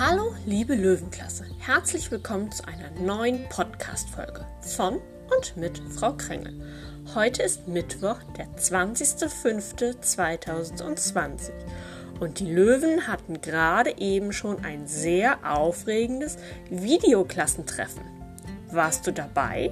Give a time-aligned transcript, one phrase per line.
[0.00, 1.44] Hallo, liebe Löwenklasse.
[1.60, 5.00] Herzlich willkommen zu einer neuen Podcast-Folge von
[5.36, 6.60] und mit Frau Krängel.
[7.14, 11.52] Heute ist Mittwoch, der 20.05.2020
[12.18, 16.38] und die Löwen hatten gerade eben schon ein sehr aufregendes
[16.70, 18.02] Videoklassentreffen.
[18.72, 19.70] Warst du dabei?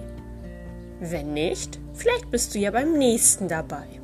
[1.01, 4.02] Wenn nicht, vielleicht bist du ja beim nächsten dabei.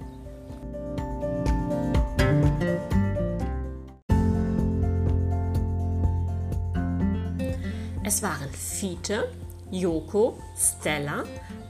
[8.09, 9.29] Es waren Fiete,
[9.71, 11.25] Joko, Stella,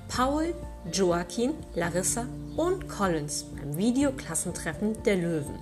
[0.06, 0.54] Paul,
[0.92, 5.58] Joaquin, Larissa und Collins beim Videoklassentreffen der Löwen.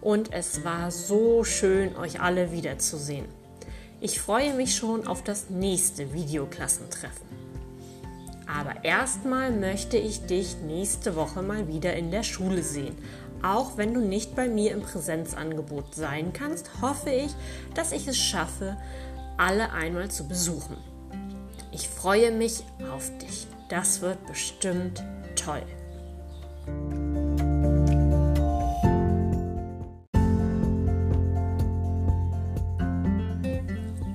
[0.00, 3.26] Und es war so schön, euch alle wiederzusehen.
[4.00, 7.28] Ich freue mich schon auf das nächste Videoklassentreffen.
[8.46, 12.96] Aber erstmal möchte ich dich nächste Woche mal wieder in der Schule sehen.
[13.42, 17.34] Auch wenn du nicht bei mir im Präsenzangebot sein kannst, hoffe ich,
[17.74, 18.78] dass ich es schaffe,
[19.36, 20.76] alle einmal zu besuchen.
[21.72, 23.46] Ich freue mich auf dich.
[23.68, 25.02] Das wird bestimmt
[25.34, 25.62] toll.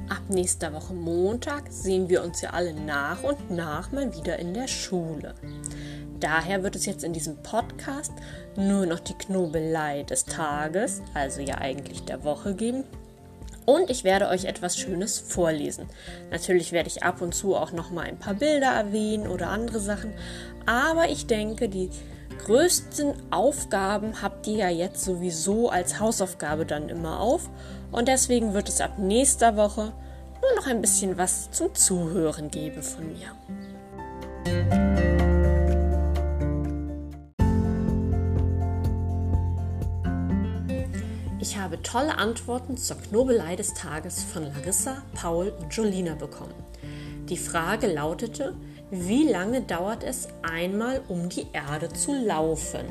[0.08, 4.54] Ab nächster Woche Montag sehen wir uns ja alle nach und nach mal wieder in
[4.54, 5.36] der Schule.
[6.20, 8.12] Daher wird es jetzt in diesem Podcast
[8.56, 12.84] nur noch die Knobelei des Tages, also ja eigentlich der Woche geben,
[13.66, 15.88] und ich werde euch etwas Schönes vorlesen.
[16.32, 19.80] Natürlich werde ich ab und zu auch noch mal ein paar Bilder erwähnen oder andere
[19.80, 20.14] Sachen,
[20.66, 21.90] aber ich denke, die
[22.46, 27.50] größten Aufgaben habt ihr ja jetzt sowieso als Hausaufgabe dann immer auf
[27.92, 29.94] und deswegen wird es ab nächster Woche
[30.42, 34.79] nur noch ein bisschen was zum Zuhören geben von mir.
[41.84, 46.54] Tolle Antworten zur Knobelei des Tages von Larissa, Paul und Jolina bekommen.
[47.30, 48.56] Die Frage lautete,
[48.92, 52.86] wie lange dauert es einmal um die Erde zu laufen?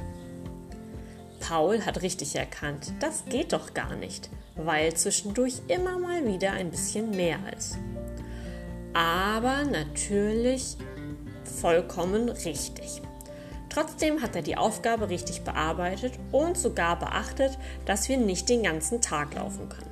[1.41, 6.71] Paul hat richtig erkannt, das geht doch gar nicht, weil zwischendurch immer mal wieder ein
[6.71, 7.79] bisschen mehr ist.
[8.93, 10.77] Aber natürlich
[11.45, 13.03] vollkommen richtig.
[13.69, 19.01] Trotzdem hat er die Aufgabe richtig bearbeitet und sogar beachtet, dass wir nicht den ganzen
[19.01, 19.91] Tag laufen können.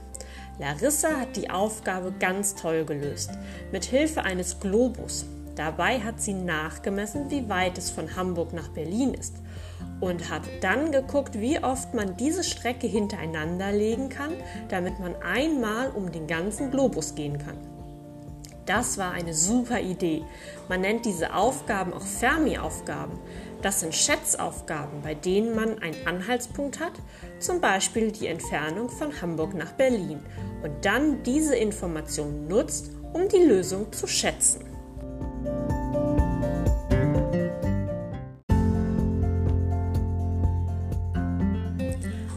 [0.58, 3.30] Larissa hat die Aufgabe ganz toll gelöst,
[3.72, 5.26] mit Hilfe eines Globus.
[5.54, 9.36] Dabei hat sie nachgemessen, wie weit es von Hamburg nach Berlin ist
[10.00, 14.32] und hat dann geguckt, wie oft man diese Strecke hintereinander legen kann,
[14.68, 17.75] damit man einmal um den ganzen Globus gehen kann.
[18.66, 20.24] Das war eine super Idee.
[20.68, 23.18] Man nennt diese Aufgaben auch Fermi-Aufgaben.
[23.62, 26.92] Das sind Schätzaufgaben, bei denen man einen Anhaltspunkt hat,
[27.38, 30.20] zum Beispiel die Entfernung von Hamburg nach Berlin,
[30.62, 34.75] und dann diese Information nutzt, um die Lösung zu schätzen.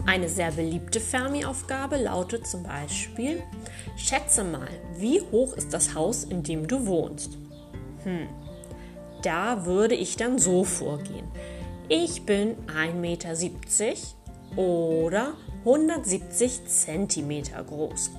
[0.10, 3.44] Eine sehr beliebte Fermi-Aufgabe lautet zum Beispiel:
[3.96, 7.38] Schätze mal, wie hoch ist das Haus, in dem du wohnst?
[8.06, 8.28] Hm,
[9.22, 11.28] da würde ich dann so vorgehen.
[11.90, 13.36] Ich bin 1,70 Meter
[14.56, 18.10] oder 170 cm groß.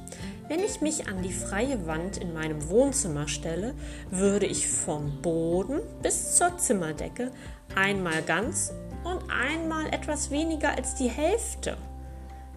[0.51, 3.73] Wenn ich mich an die freie Wand in meinem Wohnzimmer stelle,
[4.11, 7.31] würde ich vom Boden bis zur Zimmerdecke
[7.77, 8.73] einmal ganz
[9.05, 11.77] und einmal etwas weniger als die Hälfte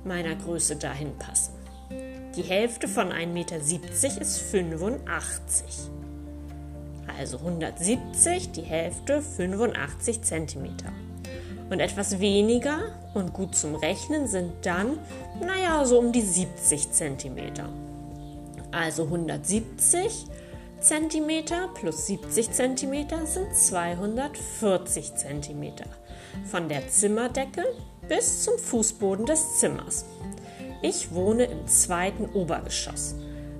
[0.03, 1.53] meiner Größe dahin passen.
[2.35, 5.91] Die Hälfte von 1,70 Meter ist 85.
[7.19, 10.77] Also 170, die Hälfte 85 cm.
[11.69, 12.79] Und etwas weniger
[13.13, 14.97] und gut zum Rechnen sind dann,
[15.41, 17.37] naja, so um die 70 cm.
[18.71, 20.25] Also 170
[20.79, 25.73] cm plus 70 cm sind 240 cm.
[26.45, 27.63] Von der Zimmerdecke
[28.07, 30.05] bis zum Fußboden des Zimmers.
[30.81, 33.15] Ich wohne im zweiten Obergeschoss.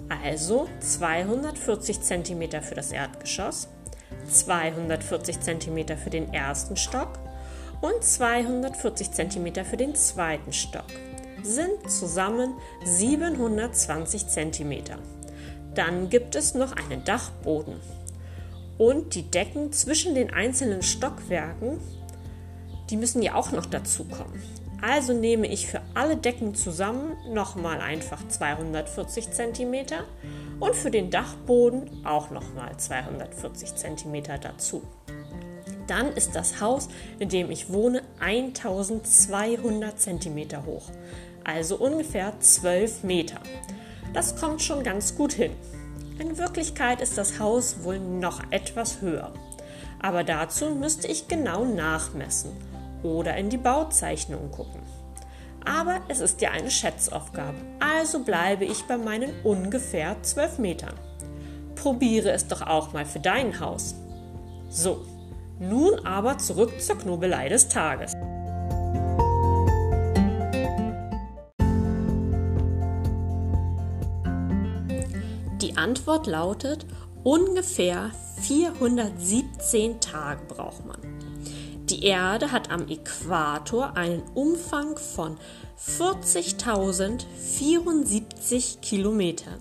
[0.10, 3.70] Also 240 cm für das Erdgeschoss,
[4.30, 7.20] 240 cm für den ersten Stock
[7.84, 10.86] und 240 cm für den zweiten Stock.
[11.44, 12.54] Sind zusammen
[12.86, 14.84] 720 cm.
[15.76, 17.76] Dann gibt es noch einen Dachboden.
[18.78, 21.78] Und die Decken zwischen den einzelnen Stockwerken,
[22.90, 24.42] die müssen ja auch noch dazu kommen.
[24.82, 29.76] Also nehme ich für alle Decken zusammen nochmal einfach 240 cm
[30.62, 34.84] und für den Dachboden auch nochmal 240 cm dazu.
[35.88, 36.88] Dann ist das Haus,
[37.20, 40.90] in dem ich wohne, 1200 cm hoch,
[41.44, 43.40] also ungefähr 12 Meter.
[44.14, 45.52] Das kommt schon ganz gut hin.
[46.20, 49.34] In Wirklichkeit ist das Haus wohl noch etwas höher.
[50.00, 52.52] Aber dazu müsste ich genau nachmessen
[53.02, 54.82] oder in die Bauzeichnung gucken.
[55.66, 60.96] Aber es ist ja eine Schätzaufgabe, also bleibe ich bei meinen ungefähr 12 Metern.
[61.76, 63.96] Probiere es doch auch mal für dein Haus.
[64.70, 65.06] So,
[65.60, 68.14] nun aber zurück zur Knobelei des Tages.
[75.62, 76.86] Die Antwort lautet,
[77.24, 78.12] ungefähr
[78.42, 80.98] 417 Tage braucht man.
[81.90, 85.38] Die Erde hat am Äquator einen Umfang von
[85.80, 89.60] 40.074 Kilometern.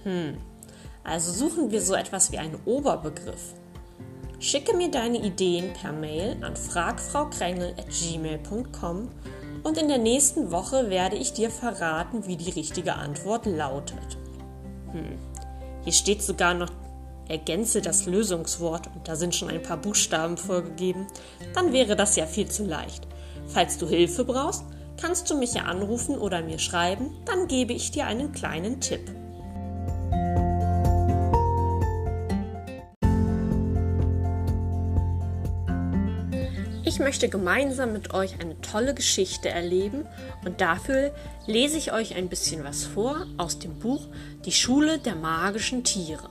[0.04, 0.38] Hm,
[1.04, 3.56] also suchen wir so etwas wie einen Oberbegriff.
[4.40, 9.10] Schicke mir deine Ideen per Mail an fragfraukrengel.gmail.com
[9.68, 14.18] und in der nächsten Woche werde ich dir verraten, wie die richtige Antwort lautet.
[14.94, 15.18] Hm.
[15.84, 16.72] Hier steht sogar noch
[17.28, 21.08] ergänze das Lösungswort und da sind schon ein paar Buchstaben vorgegeben.
[21.54, 23.06] Dann wäre das ja viel zu leicht.
[23.48, 24.64] Falls du Hilfe brauchst,
[25.02, 29.12] kannst du mich ja anrufen oder mir schreiben, dann gebe ich dir einen kleinen Tipp.
[36.98, 40.08] Ich möchte gemeinsam mit euch eine tolle Geschichte erleben
[40.44, 41.14] und dafür
[41.46, 44.08] lese ich euch ein bisschen was vor aus dem Buch
[44.46, 46.28] Die Schule der magischen Tiere.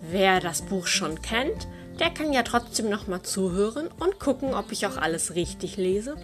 [0.00, 1.68] Wer das Buch schon kennt,
[2.00, 6.16] der kann ja trotzdem noch mal zuhören und gucken, ob ich auch alles richtig lese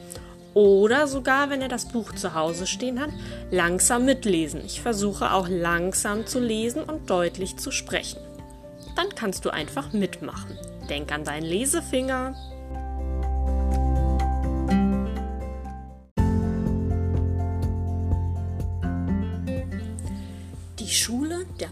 [0.55, 3.11] oder sogar, wenn er das Buch zu Hause stehen hat,
[3.53, 4.61] langsam mitlesen.
[4.67, 8.19] Ich versuche auch langsam zu lesen und deutlich zu sprechen.
[8.97, 10.59] Dann kannst du einfach mitmachen.
[10.91, 12.35] Denk an deinen Lesefinger.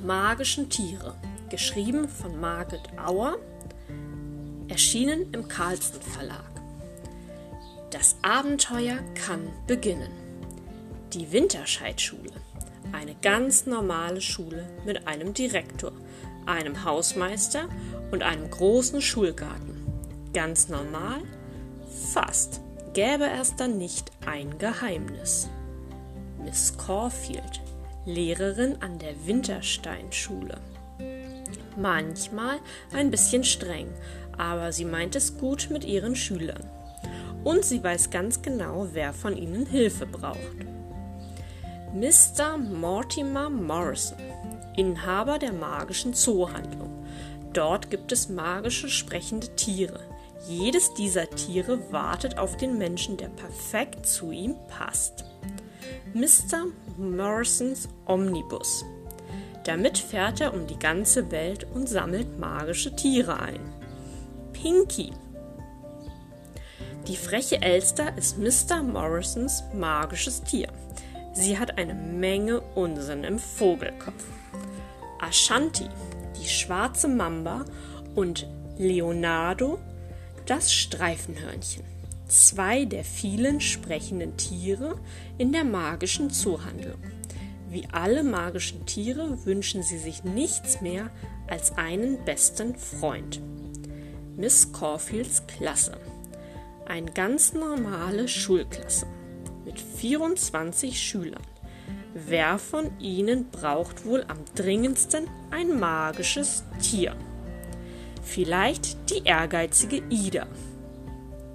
[0.06, 1.14] Magischen Tiere,
[1.50, 3.36] geschrieben von Margit Auer,
[4.68, 6.44] erschienen im Carlsen Verlag.
[7.90, 10.12] Das Abenteuer kann beginnen.
[11.12, 12.32] Die Winterscheidschule,
[12.92, 15.92] eine ganz normale Schule mit einem Direktor,
[16.46, 17.68] einem Hausmeister
[18.12, 19.84] und einem großen Schulgarten.
[20.32, 21.20] Ganz normal?
[22.12, 22.60] Fast.
[22.94, 25.48] Gäbe es dann nicht ein Geheimnis.
[26.42, 27.60] Miss Caulfield
[28.06, 30.58] Lehrerin an der Wintersteinschule.
[31.76, 32.58] Manchmal
[32.92, 33.88] ein bisschen streng,
[34.38, 36.64] aber sie meint es gut mit ihren Schülern.
[37.42, 40.38] Und sie weiß ganz genau, wer von ihnen Hilfe braucht.
[41.92, 42.56] Mr.
[42.58, 44.18] Mortimer Morrison,
[44.76, 47.04] Inhaber der magischen Zoohandlung.
[47.52, 50.00] Dort gibt es magische sprechende Tiere.
[50.46, 55.24] Jedes dieser Tiere wartet auf den Menschen, der perfekt zu ihm passt.
[56.14, 56.66] Mr.
[56.96, 58.84] Morrisons Omnibus.
[59.64, 63.60] Damit fährt er um die ganze Welt und sammelt magische Tiere ein.
[64.52, 65.12] Pinky.
[67.08, 68.82] Die freche Elster ist Mr.
[68.82, 70.68] Morrisons magisches Tier.
[71.32, 74.24] Sie hat eine Menge Unsinn im Vogelkopf.
[75.20, 75.88] Ashanti,
[76.40, 77.64] die schwarze Mamba
[78.14, 78.46] und
[78.78, 79.78] Leonardo,
[80.46, 81.95] das Streifenhörnchen
[82.26, 84.98] zwei der vielen sprechenden Tiere
[85.38, 86.98] in der magischen Zoohandlung.
[87.68, 91.10] Wie alle magischen Tiere wünschen sie sich nichts mehr
[91.48, 93.40] als einen besten Freund.
[94.36, 95.98] Miss Caulfields Klasse.
[96.86, 99.06] Eine ganz normale Schulklasse
[99.64, 101.42] mit 24 Schülern.
[102.14, 107.16] Wer von ihnen braucht wohl am dringendsten ein magisches Tier?
[108.22, 110.46] Vielleicht die ehrgeizige Ida,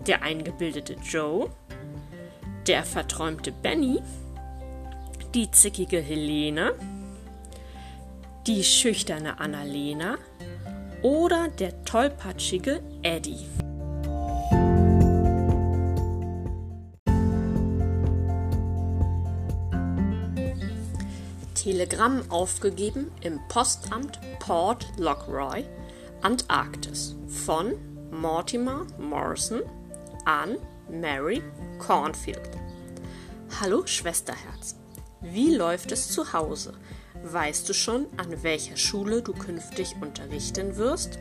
[0.08, 1.50] der eingebildete Joe,
[2.68, 4.02] der verträumte Benny,
[5.34, 6.74] die zickige Helene,
[8.48, 10.18] die schüchterne Annalena.
[11.02, 13.48] Oder der tollpatschige Eddie.
[21.56, 25.64] Telegramm aufgegeben im Postamt Port Lockroy,
[26.22, 27.16] Antarktis.
[27.28, 27.74] Von
[28.12, 29.62] Mortimer Morrison
[30.26, 30.58] an
[30.90, 31.42] Mary
[31.80, 32.50] Cornfield.
[33.60, 34.76] Hallo Schwesterherz,
[35.22, 36.74] wie läuft es zu Hause?
[37.24, 41.20] Weißt du schon, an welcher Schule du künftig unterrichten wirst?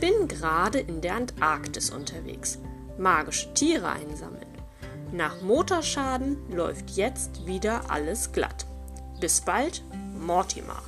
[0.00, 2.58] Bin gerade in der Antarktis unterwegs.
[2.98, 4.46] Magische Tiere einsammeln.
[5.12, 8.66] Nach Motorschaden läuft jetzt wieder alles glatt.
[9.20, 9.82] Bis bald,
[10.18, 10.82] Mortimer.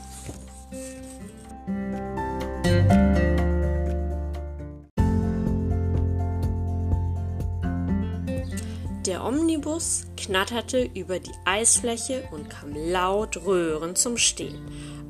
[9.23, 14.61] Der Omnibus knatterte über die Eisfläche und kam laut röhrend zum Stehen.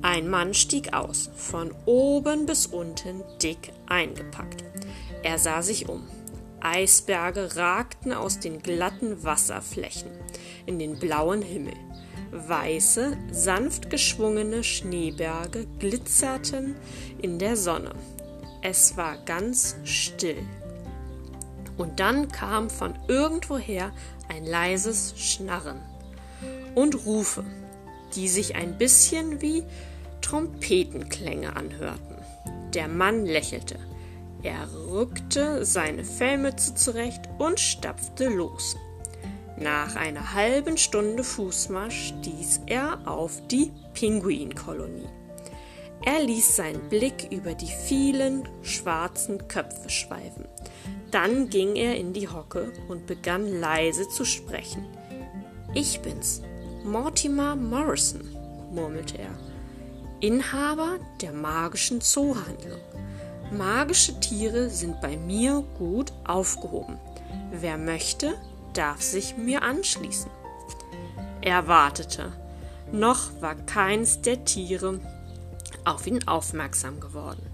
[0.02, 4.64] Ein Mann stieg aus, von oben bis unten dick eingepackt.
[5.22, 6.06] Er sah sich um.
[6.60, 10.10] Eisberge ragten aus den glatten Wasserflächen
[10.66, 11.74] in den blauen Himmel.
[12.32, 16.76] Weiße, sanft geschwungene Schneeberge glitzerten
[17.22, 17.92] in der Sonne.
[18.60, 20.46] Es war ganz still.
[21.82, 23.90] Und dann kam von irgendwoher
[24.28, 25.80] ein leises Schnarren
[26.76, 27.42] und Rufe,
[28.14, 29.64] die sich ein bisschen wie
[30.20, 32.18] Trompetenklänge anhörten.
[32.72, 33.80] Der Mann lächelte.
[34.44, 38.76] Er rückte seine Fellmütze zurecht und stapfte los.
[39.58, 45.08] Nach einer halben Stunde Fußmarsch stieß er auf die Pinguinkolonie.
[46.04, 50.46] Er ließ seinen Blick über die vielen schwarzen Köpfe schweifen.
[51.12, 54.84] Dann ging er in die Hocke und begann leise zu sprechen.
[55.74, 56.42] Ich bin's,
[56.84, 58.22] Mortimer Morrison,
[58.72, 59.30] murmelte er,
[60.20, 62.80] Inhaber der magischen Zoohandlung.
[63.52, 66.98] Magische Tiere sind bei mir gut aufgehoben.
[67.52, 68.34] Wer möchte,
[68.72, 70.30] darf sich mir anschließen.
[71.42, 72.32] Er wartete.
[72.92, 75.00] Noch war keins der Tiere
[75.84, 77.46] auf ihn aufmerksam geworden.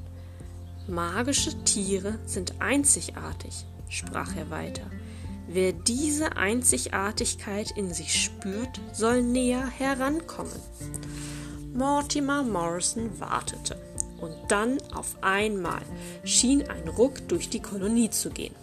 [0.87, 4.87] Magische Tiere sind einzigartig, sprach er weiter.
[5.47, 10.61] Wer diese Einzigartigkeit in sich spürt, soll näher herankommen.
[11.75, 13.77] Mortimer Morrison wartete,
[14.21, 15.83] und dann auf einmal
[16.25, 18.55] schien ein Ruck durch die Kolonie zu gehen.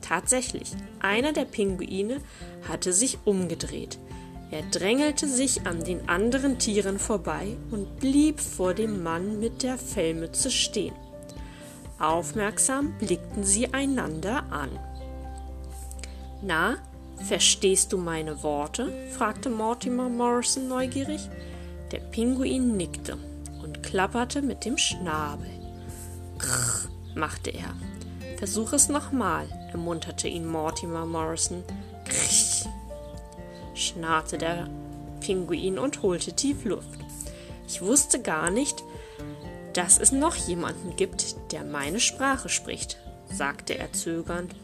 [0.00, 2.20] Tatsächlich, einer der Pinguine
[2.68, 3.98] hatte sich umgedreht.
[4.54, 9.76] Er drängelte sich an den anderen Tieren vorbei und blieb vor dem Mann mit der
[9.76, 10.94] Fellmütze stehen.
[11.98, 14.70] Aufmerksam blickten sie einander an.
[16.40, 16.76] Na,
[17.16, 18.92] verstehst du meine Worte?
[19.18, 21.28] fragte Mortimer Morrison neugierig.
[21.90, 23.18] Der Pinguin nickte
[23.60, 25.50] und klapperte mit dem Schnabel.
[26.38, 27.74] Krr, machte er.
[28.36, 31.64] Versuch es nochmal, ermunterte ihn Mortimer Morrison.
[32.04, 32.43] Krch,
[33.86, 34.68] schnarrte der
[35.20, 37.00] Pinguin und holte tief Luft.
[37.66, 38.82] Ich wusste gar nicht,
[39.72, 42.98] dass es noch jemanden gibt, der meine Sprache spricht,
[43.30, 44.54] sagte er zögernd.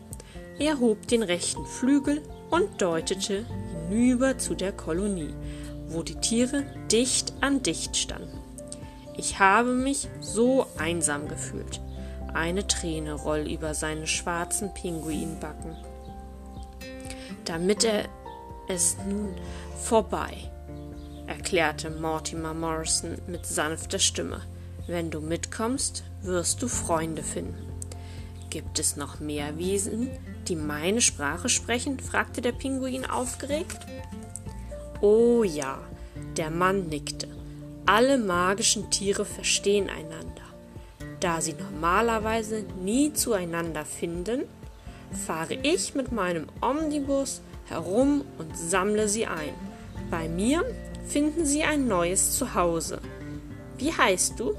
[0.58, 3.44] Er hob den rechten Flügel und deutete
[3.88, 5.34] hinüber zu der Kolonie,
[5.88, 8.38] wo die Tiere dicht an dicht standen.
[9.16, 11.80] Ich habe mich so einsam gefühlt.
[12.32, 15.76] Eine Träne roll über seine schwarzen Pinguinbacken.
[17.44, 18.04] Damit er
[18.70, 19.34] es nun
[19.76, 20.32] vorbei,
[21.26, 24.42] erklärte Mortimer Morrison mit sanfter Stimme.
[24.86, 27.68] Wenn du mitkommst, wirst du Freunde finden.
[28.48, 30.08] Gibt es noch mehr Wesen,
[30.48, 31.98] die meine Sprache sprechen?
[31.98, 33.78] fragte der Pinguin aufgeregt.
[35.00, 35.78] Oh ja,
[36.36, 37.28] der Mann nickte.
[37.86, 40.42] Alle magischen Tiere verstehen einander.
[41.18, 44.44] Da sie normalerweise nie zueinander finden,
[45.26, 49.54] fahre ich mit meinem Omnibus herum und sammle sie ein.
[50.10, 50.64] Bei mir
[51.06, 53.00] finden sie ein neues Zuhause.
[53.78, 54.54] Wie heißt du?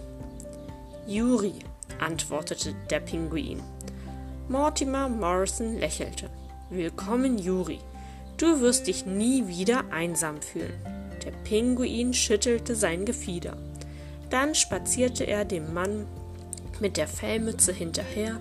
[1.05, 1.53] Juri,
[1.99, 3.61] antwortete der Pinguin.
[4.47, 6.29] Mortimer Morrison lächelte.
[6.69, 7.79] Willkommen, Juri.
[8.37, 10.73] Du wirst dich nie wieder einsam fühlen.
[11.23, 13.55] Der Pinguin schüttelte sein Gefieder.
[14.29, 16.07] Dann spazierte er dem Mann
[16.79, 18.39] mit der Fellmütze hinterher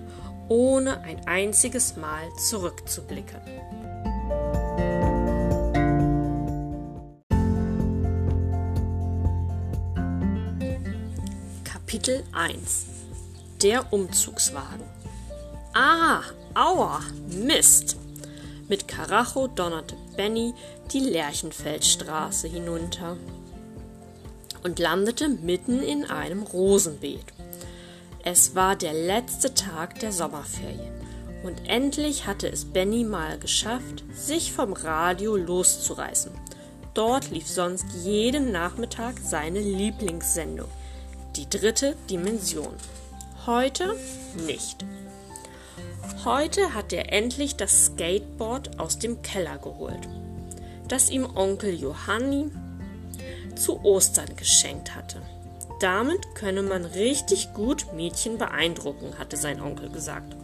[0.49, 3.39] ohne ein einziges Mal zurückzublicken.
[11.91, 12.85] Kapitel 1
[13.61, 14.85] Der Umzugswagen
[15.73, 16.21] Ah,
[16.53, 17.97] aua, Mist!
[18.69, 20.53] Mit Karacho donnerte Benny
[20.93, 23.17] die Lerchenfeldstraße hinunter
[24.63, 27.25] und landete mitten in einem Rosenbeet.
[28.23, 30.93] Es war der letzte Tag der Sommerferien
[31.43, 36.31] und endlich hatte es Benny mal geschafft, sich vom Radio loszureißen.
[36.93, 40.69] Dort lief sonst jeden Nachmittag seine Lieblingssendung,
[41.35, 42.73] die dritte Dimension.
[43.45, 43.95] Heute
[44.45, 44.85] nicht.
[46.25, 50.07] Heute hat er endlich das Skateboard aus dem Keller geholt,
[50.87, 52.51] das ihm Onkel Johanni
[53.55, 55.21] zu Ostern geschenkt hatte.
[55.79, 60.35] Damit könne man richtig gut Mädchen beeindrucken, hatte sein Onkel gesagt.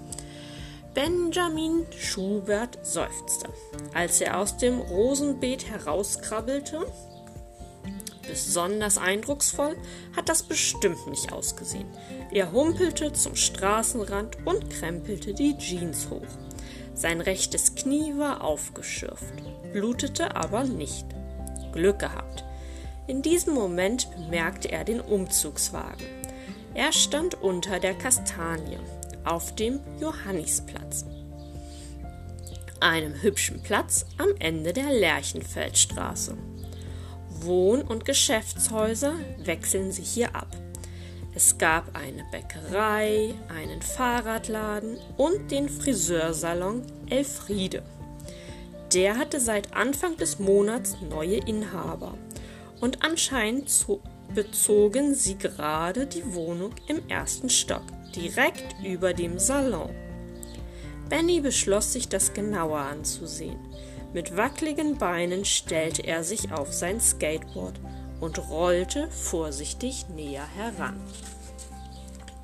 [0.96, 3.50] Benjamin Schubert seufzte,
[3.94, 6.88] als er aus dem Rosenbeet herauskrabbelte.
[8.28, 9.78] Besonders eindrucksvoll
[10.16, 11.88] hat das bestimmt nicht ausgesehen.
[12.32, 16.28] Er humpelte zum Straßenrand und krempelte die Jeans hoch.
[16.94, 19.34] Sein rechtes Knie war aufgeschürft,
[19.72, 21.06] blutete aber nicht.
[21.72, 22.44] Glück gehabt.
[23.08, 26.06] In diesem Moment bemerkte er den Umzugswagen.
[26.74, 28.80] Er stand unter der Kastanie
[29.24, 31.06] auf dem Johannisplatz,
[32.80, 36.38] einem hübschen Platz am Ende der Lerchenfeldstraße.
[37.42, 40.48] Wohn- und Geschäftshäuser wechseln sich hier ab.
[41.36, 47.84] Es gab eine Bäckerei, einen Fahrradladen und den Friseursalon Elfriede.
[48.94, 52.18] Der hatte seit Anfang des Monats neue Inhaber
[52.82, 53.70] und anscheinend
[54.34, 57.84] bezogen sie gerade die Wohnung im ersten Stock,
[58.16, 59.90] direkt über dem Salon.
[61.10, 63.60] Benny beschloss sich das genauer anzusehen.
[64.18, 67.80] Mit wackeligen Beinen stellte er sich auf sein Skateboard
[68.20, 71.00] und rollte vorsichtig näher heran.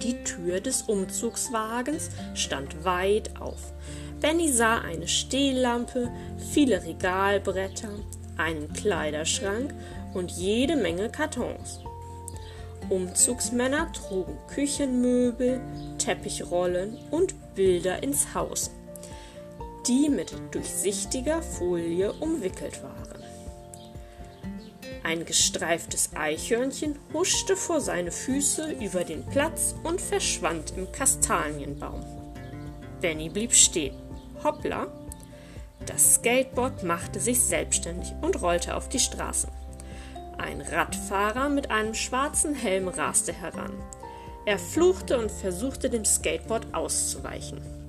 [0.03, 3.73] Die Tür des Umzugswagens stand weit auf.
[4.21, 6.11] Benny sah eine Stehlampe,
[6.51, 7.89] viele Regalbretter,
[8.37, 9.73] einen Kleiderschrank
[10.13, 11.79] und jede Menge Kartons.
[12.87, 15.59] Umzugsmänner trugen Küchenmöbel,
[15.97, 18.69] Teppichrollen und Bilder ins Haus,
[19.87, 23.23] die mit durchsichtiger Folie umwickelt waren.
[25.03, 32.01] Ein gestreiftes Eichhörnchen huschte vor seine Füße über den Platz und verschwand im Kastanienbaum.
[33.01, 33.95] Benny blieb stehen.
[34.43, 34.87] Hoppla!
[35.85, 39.49] Das Skateboard machte sich selbstständig und rollte auf die Straße.
[40.37, 43.73] Ein Radfahrer mit einem schwarzen Helm raste heran.
[44.45, 47.82] Er fluchte und versuchte dem Skateboard auszuweichen.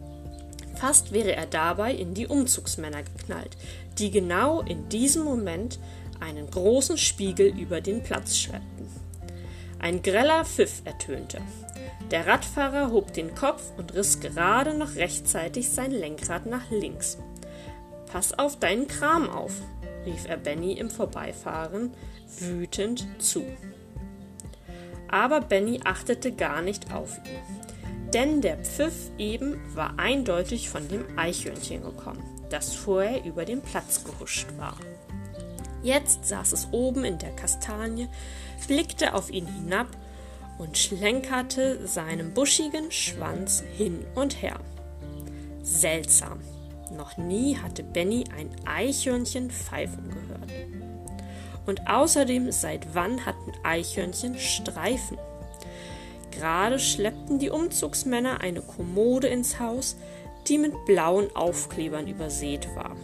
[0.76, 3.56] Fast wäre er dabei in die Umzugsmänner geknallt,
[3.98, 5.78] die genau in diesem Moment
[6.20, 8.88] einen großen Spiegel über den Platz schleppten.
[9.78, 11.40] Ein greller Pfiff ertönte.
[12.10, 17.18] Der Radfahrer hob den Kopf und riss gerade noch rechtzeitig sein Lenkrad nach links.
[18.10, 19.52] Pass auf deinen Kram auf,
[20.06, 21.92] rief er Benny im Vorbeifahren
[22.38, 23.44] wütend zu.
[25.08, 27.63] Aber Benny achtete gar nicht auf ihn,
[28.14, 34.04] denn der Pfiff eben war eindeutig von dem Eichhörnchen gekommen, das vorher über den Platz
[34.04, 34.76] gehuscht war.
[35.82, 38.08] Jetzt saß es oben in der Kastanie,
[38.68, 39.88] blickte auf ihn hinab
[40.58, 44.58] und schlenkerte seinen buschigen Schwanz hin und her.
[45.62, 46.40] Seltsam.
[46.96, 50.52] Noch nie hatte Benny ein Eichhörnchen pfeifen gehört.
[51.66, 55.18] Und außerdem, seit wann hatten Eichhörnchen Streifen?
[56.36, 59.96] Gerade schleppten die Umzugsmänner eine Kommode ins Haus,
[60.48, 62.96] die mit blauen Aufklebern übersät war.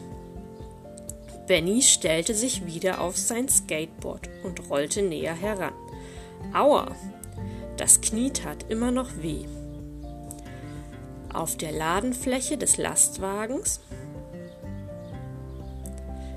[1.47, 5.73] Benny stellte sich wieder auf sein Skateboard und rollte näher heran.
[6.53, 6.95] Aua!
[7.77, 9.47] Das Knie tat immer noch weh.
[11.33, 13.81] Auf der Ladenfläche des Lastwagens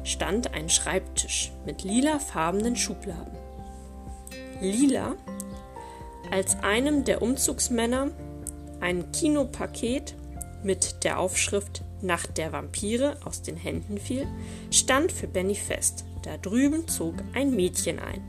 [0.04, 3.38] stand ein Schreibtisch mit lilafarbenen Schubladen.
[4.62, 5.16] Lila,
[6.34, 8.10] als einem der Umzugsmänner
[8.80, 10.16] ein Kinopaket
[10.64, 14.28] mit der Aufschrift Nacht der Vampire aus den Händen fiel,
[14.72, 16.06] stand für Benny fest.
[16.24, 18.24] Da drüben zog ein Mädchen ein.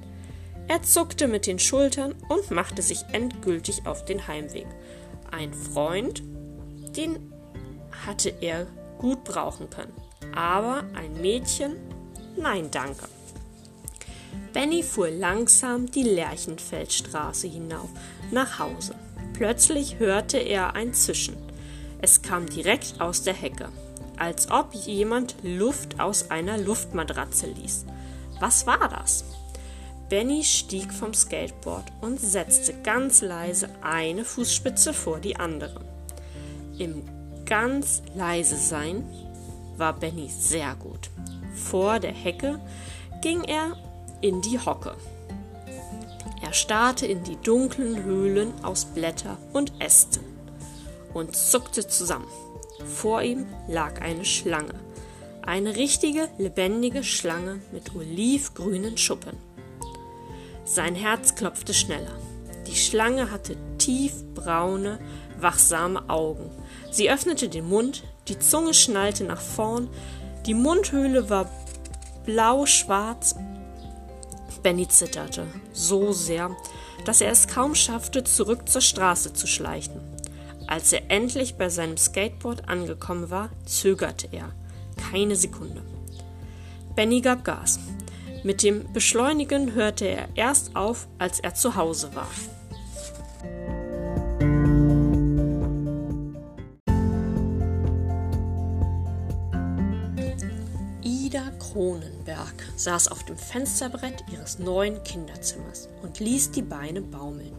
[0.68, 4.66] Er zuckte mit den Schultern und machte sich endgültig auf den Heimweg.
[5.30, 6.22] Ein Freund,
[6.94, 7.32] den
[8.06, 8.66] hatte er
[8.98, 9.94] gut brauchen können.
[10.36, 11.76] Aber ein Mädchen?
[12.36, 13.06] Nein, danke.
[14.52, 17.90] Benny fuhr langsam die Lerchenfeldstraße hinauf,
[18.30, 18.94] nach Hause.
[19.32, 21.36] Plötzlich hörte er ein Zischen.
[22.00, 23.68] Es kam direkt aus der Hecke,
[24.16, 27.86] als ob jemand Luft aus einer Luftmatratze ließ.
[28.40, 29.24] Was war das?
[30.08, 35.80] Benny stieg vom Skateboard und setzte ganz leise eine Fußspitze vor die andere.
[36.78, 37.02] Im
[37.46, 39.04] ganz leise sein
[39.76, 41.10] war Benny sehr gut.
[41.54, 42.60] Vor der Hecke
[43.22, 43.76] ging er
[44.24, 44.96] in die Hocke.
[46.42, 50.24] Er starrte in die dunklen Höhlen aus Blätter und Ästen
[51.12, 52.28] und zuckte zusammen.
[52.86, 54.72] Vor ihm lag eine Schlange,
[55.42, 59.36] eine richtige, lebendige Schlange mit olivgrünen Schuppen.
[60.64, 62.18] Sein Herz klopfte schneller.
[62.66, 65.00] Die Schlange hatte tiefbraune,
[65.38, 66.50] wachsame Augen.
[66.90, 69.90] Sie öffnete den Mund, die Zunge schnallte nach vorn,
[70.46, 71.50] die Mundhöhle war
[72.24, 73.34] blau-schwarz.
[74.64, 76.56] Benny zitterte so sehr,
[77.04, 80.00] dass er es kaum schaffte, zurück zur Straße zu schleichen.
[80.66, 84.52] Als er endlich bei seinem Skateboard angekommen war, zögerte er.
[85.10, 85.82] Keine Sekunde.
[86.96, 87.78] Benny gab Gas.
[88.42, 92.28] Mit dem Beschleunigen hörte er erst auf, als er zu Hause war.
[101.34, 107.56] Ida Kronenberg saß auf dem Fensterbrett ihres neuen Kinderzimmers und ließ die Beine baumeln.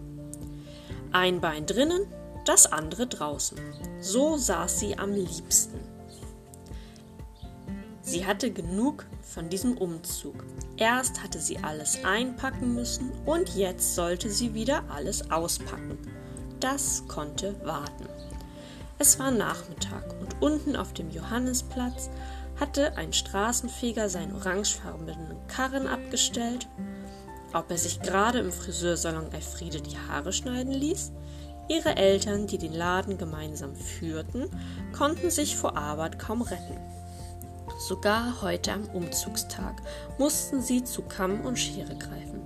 [1.12, 2.08] Ein Bein drinnen,
[2.46, 3.58] das andere draußen.
[4.00, 5.78] So saß sie am liebsten.
[8.02, 10.46] Sie hatte genug von diesem Umzug.
[10.78, 15.98] Erst hatte sie alles einpacken müssen und jetzt sollte sie wieder alles auspacken.
[16.62, 18.08] Das konnte warten.
[19.00, 22.10] Es war Nachmittag und unten auf dem Johannesplatz
[22.60, 26.68] hatte ein Straßenfeger seinen orangefarbenen Karren abgestellt.
[27.54, 31.12] Ob er sich gerade im Friseursalon Elfriede die Haare schneiden ließ?
[31.68, 34.50] Ihre Eltern, die den Laden gemeinsam führten,
[34.96, 36.78] konnten sich vor Arbeit kaum retten.
[37.80, 39.82] Sogar heute am Umzugstag
[40.18, 42.42] mussten sie zu Kamm und Schere greifen.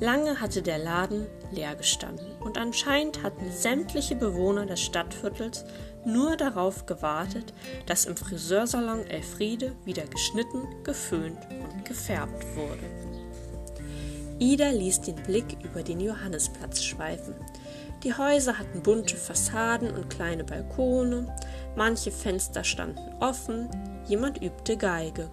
[0.00, 5.64] Lange hatte der Laden leer gestanden und anscheinend hatten sämtliche Bewohner des Stadtviertels
[6.04, 7.54] nur darauf gewartet,
[7.86, 13.14] dass im Friseursalon Elfriede wieder geschnitten, geföhnt und gefärbt wurde.
[14.40, 17.34] Ida ließ den Blick über den Johannisplatz schweifen.
[18.02, 21.34] Die Häuser hatten bunte Fassaden und kleine Balkone,
[21.76, 23.70] manche Fenster standen offen,
[24.08, 25.30] jemand übte Geige.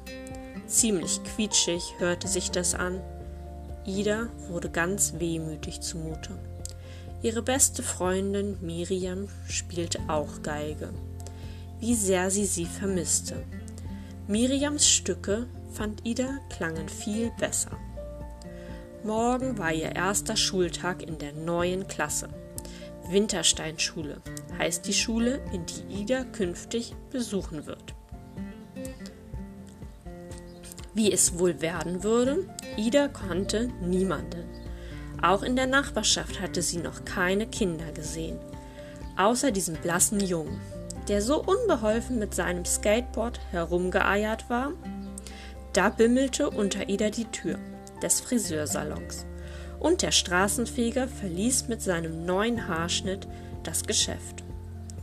[0.68, 3.02] Ziemlich quietschig hörte sich das an.
[3.86, 6.38] Ida wurde ganz wehmütig zumute.
[7.24, 10.90] Ihre beste Freundin Miriam spielte auch Geige.
[11.80, 13.44] Wie sehr sie sie vermisste.
[14.28, 17.72] Miriams Stücke, fand Ida, klangen viel besser.
[19.04, 22.30] Morgen war ihr erster Schultag in der neuen Klasse.
[23.10, 24.22] Wintersteinschule
[24.60, 27.91] heißt die Schule, in die Ida künftig besuchen wird.
[30.94, 34.44] Wie es wohl werden würde, Ida kannte niemanden.
[35.22, 38.40] Auch in der Nachbarschaft hatte sie noch keine Kinder gesehen,
[39.18, 40.60] außer diesem blassen Jungen,
[41.08, 44.74] der so unbeholfen mit seinem Skateboard herumgeeiert war.
[45.74, 47.58] Da bimmelte unter Ida die Tür
[48.02, 49.26] des Friseursalons
[49.80, 53.28] und der Straßenfeger verließ mit seinem neuen Haarschnitt
[53.64, 54.44] das Geschäft.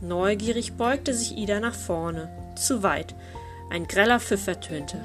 [0.01, 2.29] Neugierig beugte sich Ida nach vorne.
[2.55, 3.15] Zu weit.
[3.69, 4.97] Ein greller Pfiff ertönte.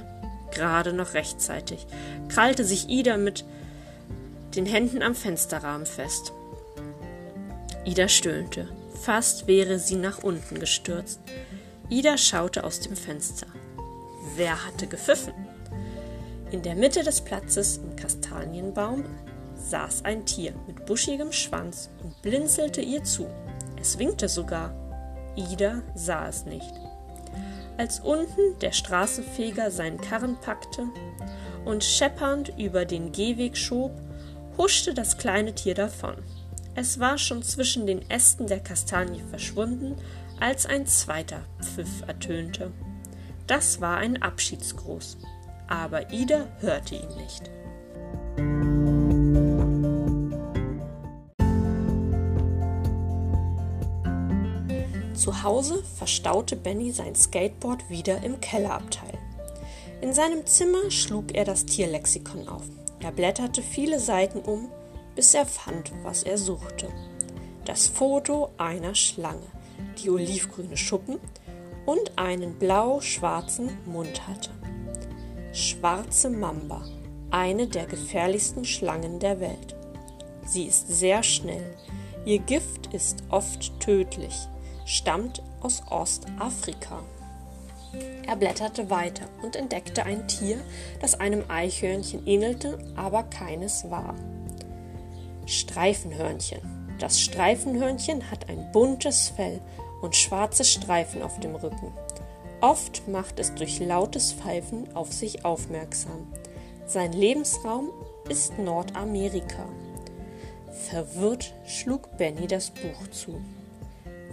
[0.55, 1.87] Gerade noch rechtzeitig.
[2.29, 3.45] Krallte sich Ida mit
[4.55, 6.33] den Händen am Fensterrahmen fest.
[7.85, 8.69] Ida stöhnte.
[9.03, 11.21] Fast wäre sie nach unten gestürzt.
[11.91, 13.47] Ida schaute aus dem Fenster.
[14.37, 15.35] Wer hatte gepfiffen?
[16.51, 19.05] In der Mitte des Platzes im Kastanienbaum
[19.57, 23.27] saß ein Tier mit buschigem Schwanz und blinzelte ihr zu.
[23.81, 24.73] Es winkte sogar.
[25.37, 26.73] Ida sah es nicht.
[27.77, 30.87] Als unten der Straßenfeger seinen Karren packte
[31.65, 33.93] und scheppernd über den Gehweg schob,
[34.57, 36.17] huschte das kleine Tier davon.
[36.77, 39.97] Es war schon zwischen den Ästen der Kastanie verschwunden,
[40.41, 42.73] als ein zweiter Pfiff ertönte.
[43.47, 45.19] Das war ein Abschiedsgruß,
[45.69, 47.51] aber Ida hörte ihn nicht.
[55.25, 59.19] Zu Hause verstaute Benny sein Skateboard wieder im Kellerabteil.
[60.03, 62.65] In seinem Zimmer schlug er das Tierlexikon auf.
[63.01, 64.69] Er blätterte viele Seiten um,
[65.17, 66.89] bis er fand, was er suchte.
[67.65, 69.47] Das Foto einer Schlange,
[69.97, 71.19] die olivgrüne Schuppen
[71.87, 74.51] und einen blau-schwarzen Mund hatte.
[75.55, 76.85] Schwarze Mamba,
[77.31, 79.75] eine der gefährlichsten Schlangen der Welt.
[80.45, 81.65] Sie ist sehr schnell.
[82.27, 84.49] Ihr Gift ist oft tödlich.
[84.85, 87.03] Stammt aus Ostafrika.
[88.27, 90.59] Er blätterte weiter und entdeckte ein Tier,
[91.01, 94.15] das einem Eichhörnchen ähnelte, aber keines war.
[95.47, 96.61] Streifenhörnchen.
[96.99, 99.61] Das Streifenhörnchen hat ein buntes Fell
[100.01, 101.93] und schwarze Streifen auf dem Rücken.
[102.61, 106.27] Oft macht es durch lautes Pfeifen auf sich aufmerksam.
[106.87, 107.91] Sein Lebensraum
[108.29, 109.67] ist Nordamerika.
[110.89, 113.41] Verwirrt schlug Benny das Buch zu.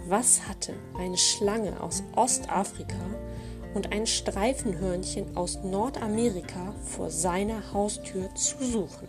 [0.08, 2.98] Was hatte eine Schlange aus Ostafrika
[3.74, 9.08] und ein Streifenhörnchen aus Nordamerika vor seiner Haustür zu suchen?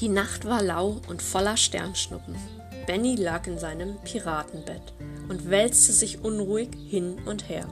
[0.00, 2.34] Die Nacht war lau und voller Sternschnuppen.
[2.86, 4.94] Benny lag in seinem Piratenbett
[5.28, 7.68] und wälzte sich unruhig hin und her.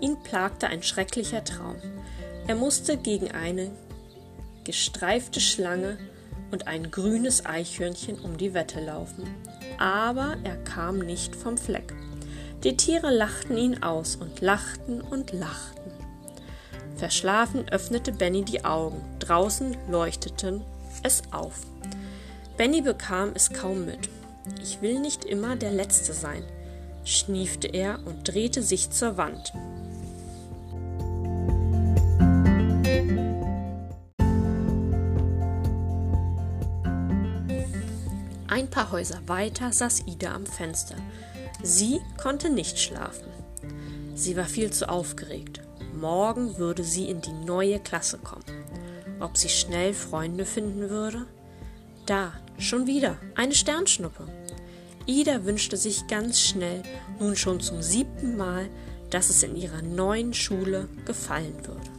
[0.00, 1.76] Ihn plagte ein schrecklicher Traum.
[2.46, 3.70] Er musste gegen eine
[4.68, 5.96] gestreifte Schlange
[6.50, 9.24] und ein grünes Eichhörnchen um die Wette laufen.
[9.78, 11.94] Aber er kam nicht vom Fleck.
[12.64, 15.90] Die Tiere lachten ihn aus und lachten und lachten.
[16.96, 19.02] Verschlafen öffnete Benny die Augen.
[19.20, 20.60] Draußen leuchteten
[21.02, 21.62] es auf.
[22.58, 24.10] Benny bekam es kaum mit.
[24.62, 26.42] Ich will nicht immer der Letzte sein,
[27.04, 29.54] schniefte er und drehte sich zur Wand.
[38.58, 40.96] Ein paar Häuser weiter saß Ida am Fenster.
[41.62, 43.28] Sie konnte nicht schlafen.
[44.16, 45.60] Sie war viel zu aufgeregt.
[45.94, 48.42] Morgen würde sie in die neue Klasse kommen.
[49.20, 51.26] Ob sie schnell Freunde finden würde?
[52.04, 54.26] Da, schon wieder, eine Sternschnuppe.
[55.06, 56.82] Ida wünschte sich ganz schnell,
[57.20, 58.68] nun schon zum siebten Mal,
[59.10, 61.97] dass es in ihrer neuen Schule gefallen würde.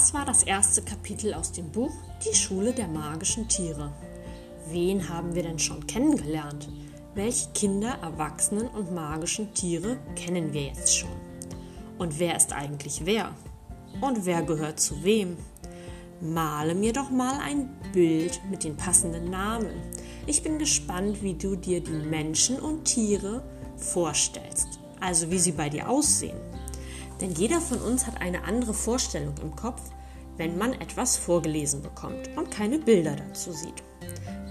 [0.00, 1.92] Das war das erste Kapitel aus dem Buch
[2.24, 3.92] Die Schule der magischen Tiere.
[4.70, 6.70] Wen haben wir denn schon kennengelernt?
[7.14, 11.10] Welche Kinder, Erwachsenen und magischen Tiere kennen wir jetzt schon?
[11.98, 13.34] Und wer ist eigentlich wer?
[14.00, 15.36] Und wer gehört zu wem?
[16.22, 19.68] Male mir doch mal ein Bild mit den passenden Namen.
[20.26, 23.42] Ich bin gespannt, wie du dir die Menschen und Tiere
[23.76, 26.49] vorstellst, also wie sie bei dir aussehen.
[27.20, 29.82] Denn jeder von uns hat eine andere Vorstellung im Kopf,
[30.36, 33.82] wenn man etwas vorgelesen bekommt und keine Bilder dazu sieht.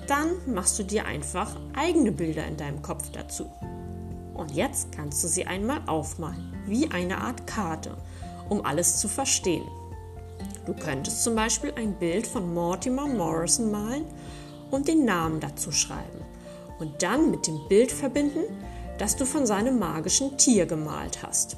[0.07, 3.49] Dann machst du dir einfach eigene Bilder in deinem Kopf dazu.
[4.33, 7.97] Und jetzt kannst du sie einmal aufmalen, wie eine Art Karte,
[8.49, 9.67] um alles zu verstehen.
[10.65, 14.05] Du könntest zum Beispiel ein Bild von Mortimer Morrison malen
[14.71, 16.23] und den Namen dazu schreiben
[16.79, 18.43] und dann mit dem Bild verbinden,
[18.97, 21.57] das du von seinem magischen Tier gemalt hast.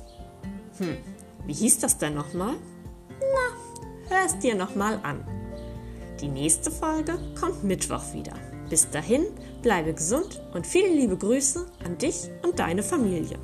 [0.82, 0.98] Hm,
[1.46, 2.56] wie hieß das denn nochmal?
[3.20, 5.24] Na, hör es dir nochmal an.
[6.20, 8.34] Die nächste Folge kommt Mittwoch wieder.
[8.68, 9.28] Bis dahin,
[9.62, 13.38] bleibe gesund und viele liebe Grüße an dich und deine Familie.